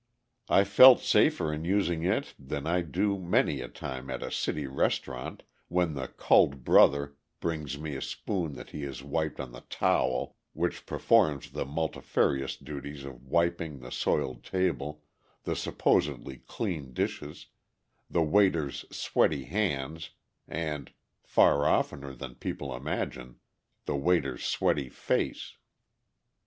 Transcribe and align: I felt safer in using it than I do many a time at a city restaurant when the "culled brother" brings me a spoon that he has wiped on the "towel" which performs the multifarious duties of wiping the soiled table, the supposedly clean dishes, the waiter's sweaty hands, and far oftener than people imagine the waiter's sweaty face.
I 0.49 0.63
felt 0.63 0.99
safer 1.01 1.53
in 1.53 1.63
using 1.63 2.03
it 2.03 2.33
than 2.39 2.65
I 2.65 2.81
do 2.81 3.19
many 3.19 3.61
a 3.61 3.67
time 3.67 4.09
at 4.09 4.23
a 4.23 4.31
city 4.31 4.65
restaurant 4.65 5.43
when 5.67 5.93
the 5.93 6.07
"culled 6.07 6.63
brother" 6.63 7.17
brings 7.39 7.77
me 7.77 7.95
a 7.95 8.01
spoon 8.01 8.53
that 8.53 8.71
he 8.71 8.81
has 8.81 9.03
wiped 9.03 9.39
on 9.39 9.51
the 9.51 9.61
"towel" 9.69 10.35
which 10.53 10.87
performs 10.87 11.51
the 11.51 11.65
multifarious 11.65 12.57
duties 12.57 13.03
of 13.05 13.27
wiping 13.27 13.77
the 13.77 13.91
soiled 13.91 14.43
table, 14.43 15.03
the 15.43 15.55
supposedly 15.55 16.37
clean 16.47 16.93
dishes, 16.93 17.49
the 18.09 18.23
waiter's 18.23 18.85
sweaty 18.89 19.43
hands, 19.43 20.09
and 20.47 20.93
far 21.23 21.67
oftener 21.67 22.15
than 22.15 22.33
people 22.33 22.75
imagine 22.75 23.35
the 23.85 23.95
waiter's 23.95 24.43
sweaty 24.43 24.89
face. 24.89 25.57